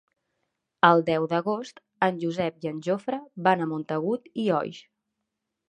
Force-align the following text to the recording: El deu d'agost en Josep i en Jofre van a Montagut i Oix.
El 0.87 1.03
deu 1.09 1.27
d'agost 1.33 1.81
en 2.07 2.17
Josep 2.25 2.67
i 2.67 2.71
en 2.73 2.81
Jofre 2.89 3.21
van 3.49 3.63
a 3.67 3.71
Montagut 3.75 4.29
i 4.45 4.49
Oix. 4.63 4.83